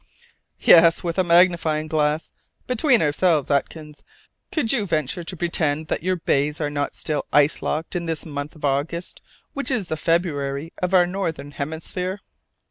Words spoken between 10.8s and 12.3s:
of our northern hemisphere?"